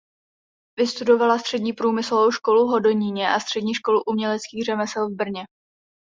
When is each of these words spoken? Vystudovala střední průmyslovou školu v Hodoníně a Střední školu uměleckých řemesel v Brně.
Vystudovala 0.79 1.37
střední 1.39 1.73
průmyslovou 1.73 2.31
školu 2.31 2.67
v 2.67 2.71
Hodoníně 2.71 3.29
a 3.29 3.39
Střední 3.39 3.73
školu 3.73 4.03
uměleckých 4.03 4.63
řemesel 4.65 5.09
v 5.09 5.15
Brně. 5.15 5.45